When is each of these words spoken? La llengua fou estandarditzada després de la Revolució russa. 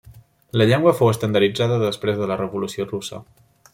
La 0.61 0.65
llengua 0.69 0.93
fou 1.01 1.11
estandarditzada 1.13 1.77
després 1.83 2.17
de 2.23 2.31
la 2.33 2.39
Revolució 2.41 2.89
russa. 2.93 3.21